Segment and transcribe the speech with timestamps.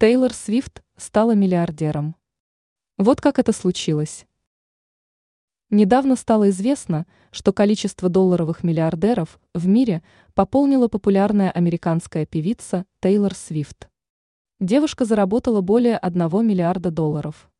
[0.00, 2.16] Тейлор Свифт стала миллиардером.
[2.96, 4.24] Вот как это случилось.
[5.68, 10.02] Недавно стало известно, что количество долларовых миллиардеров в мире
[10.32, 13.90] пополнила популярная американская певица Тейлор Свифт.
[14.58, 17.50] Девушка заработала более 1 миллиарда долларов.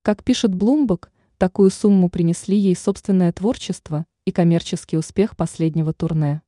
[0.00, 6.40] Как пишет Bloomberg, такую сумму принесли ей собственное творчество и коммерческий успех последнего турне.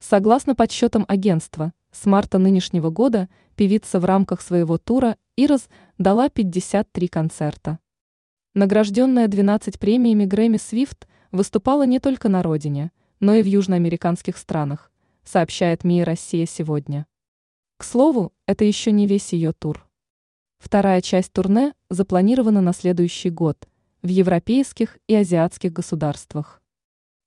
[0.00, 7.08] Согласно подсчетам агентства, с марта нынешнего года певица в рамках своего тура «Ирос» дала 53
[7.08, 7.78] концерта.
[8.54, 14.92] Награжденная 12 премиями Грэмми Свифт выступала не только на родине, но и в южноамериканских странах,
[15.24, 17.06] сообщает МИИ «Россия сегодня».
[17.78, 19.88] К слову, это еще не весь ее тур.
[20.58, 23.68] Вторая часть турне запланирована на следующий год
[24.02, 26.62] в европейских и азиатских государствах.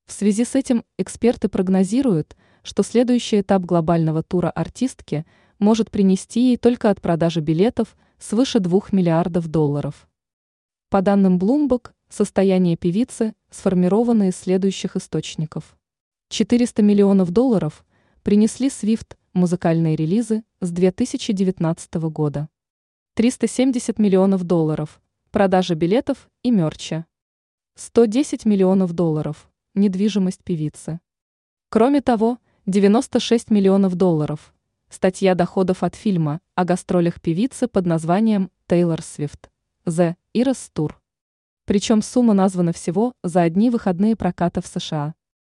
[0.10, 5.26] В связи с этим эксперты прогнозируют– что следующий этап глобального тура артистки
[5.60, 10.08] может принести ей только от продажи билетов свыше 2 миллиардов долларов.
[10.90, 15.78] По данным Bloomberg, состояние певицы сформировано из следующих источников.
[16.30, 17.86] 400 миллионов долларов
[18.24, 22.50] принесли Swift музыкальные релизы с 2019 года.
[23.16, 25.02] 370 миллионов долларов–
[25.32, 27.06] продажа билетов и мерча.
[27.76, 31.00] 110 миллионов долларов– недвижимость певицы.
[31.70, 34.54] Кроме того, 96 миллионов долларов.
[34.90, 39.50] Статья доходов от фильма о гастролях певицы под названием «Тейлор Свифт»
[39.86, 40.94] The Eras Tour.
[41.66, 45.14] Причем сумма названа всего за одни выходные проката в США.